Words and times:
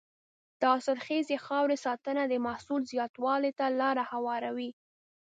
د 0.59 0.61
حاصلخیزې 0.71 1.37
خاورې 1.45 1.77
ساتنه 1.85 2.23
د 2.27 2.33
محصول 2.45 2.81
زیاتوالي 2.91 3.51
ته 3.59 3.65
لاره 3.79 4.03
هواروي. 4.11 4.71